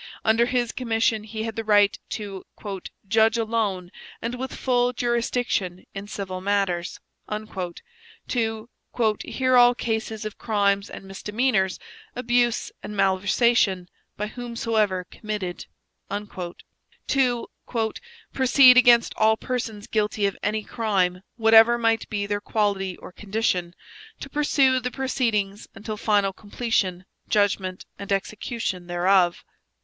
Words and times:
Under 0.25 0.47
his 0.47 0.71
commission 0.71 1.23
he 1.23 1.43
had 1.43 1.55
the 1.55 1.63
right 1.63 1.95
to 2.09 2.43
'judge 3.07 3.37
alone 3.37 3.91
and 4.19 4.33
with 4.33 4.55
full 4.55 4.93
jurisdiction 4.93 5.85
in 5.93 6.07
civil 6.07 6.41
matters,' 6.41 6.99
to 7.29 8.69
'hear 9.19 9.55
all 9.57 9.75
cases 9.75 10.25
of 10.25 10.39
crimes 10.39 10.89
and 10.89 11.05
misdemeanours, 11.05 11.77
abuse 12.15 12.71
and 12.81 12.95
malversation, 12.97 13.87
by 14.17 14.25
whomsoever 14.25 15.03
committed,' 15.03 15.67
to 17.07 17.47
'proceed 18.33 18.77
against 18.77 19.13
all 19.17 19.37
persons 19.37 19.85
guilty 19.85 20.25
of 20.25 20.35
any 20.41 20.63
crime, 20.63 21.21
whatever 21.35 21.77
might 21.77 22.09
be 22.09 22.25
their 22.25 22.41
quality 22.41 22.97
or 22.97 23.11
condition, 23.11 23.75
to 24.19 24.31
pursue 24.31 24.79
the 24.79 24.89
proceedings 24.89 25.67
until 25.75 25.95
final 25.95 26.33
completion, 26.33 27.05
judgment 27.29 27.85
and 27.99 28.11
execution 28.11 28.87
thereof.' 28.87 29.45